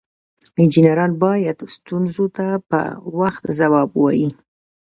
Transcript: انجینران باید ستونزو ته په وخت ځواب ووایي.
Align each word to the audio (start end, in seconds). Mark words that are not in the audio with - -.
انجینران 0.61 1.11
باید 1.23 1.57
ستونزو 1.75 2.25
ته 2.37 2.45
په 2.69 2.79
وخت 3.19 3.43
ځواب 3.59 3.89
ووایي. 3.93 4.29